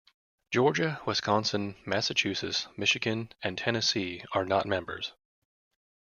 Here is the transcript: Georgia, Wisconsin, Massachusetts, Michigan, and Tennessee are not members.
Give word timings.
Georgia, 0.49 0.99
Wisconsin, 1.05 1.75
Massachusetts, 1.85 2.67
Michigan, 2.75 3.31
and 3.43 3.55
Tennessee 3.55 4.23
are 4.31 4.45
not 4.47 4.65
members. 4.65 5.13